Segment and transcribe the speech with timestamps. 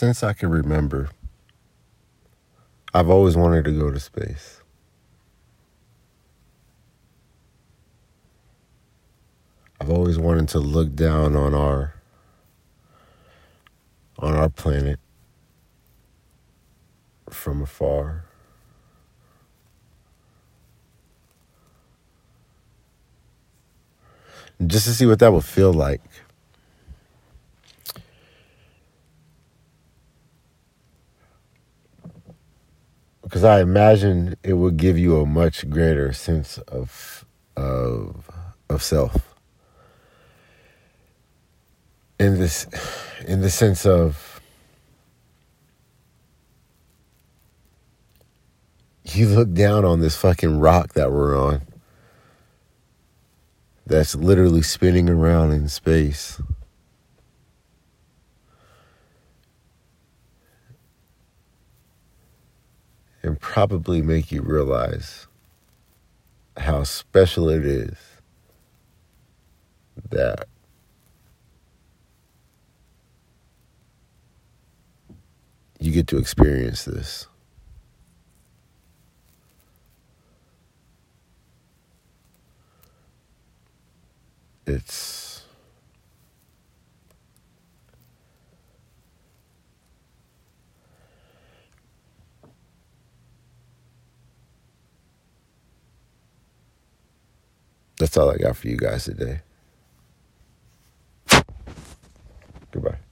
[0.00, 1.10] since I can remember,
[2.94, 4.62] I've always wanted to go to space.
[9.78, 11.96] I've always wanted to look down on our
[14.18, 14.98] on our planet
[17.28, 18.24] from afar.
[24.66, 26.00] Just to see what that would feel like.
[33.30, 37.24] Because I imagine it would give you a much greater sense of
[37.56, 38.28] of
[38.68, 39.36] of self.
[42.18, 42.66] In this
[43.24, 44.40] in the sense of
[49.04, 51.62] you look down on this fucking rock that we're on
[53.86, 56.42] that's literally spinning around in space.
[63.30, 65.28] And probably make you realize
[66.56, 67.96] how special it is
[70.10, 70.48] that
[75.78, 77.28] you get to experience this.
[84.66, 85.19] It's
[98.00, 99.42] That's all I got for you guys today.
[102.72, 103.09] Goodbye.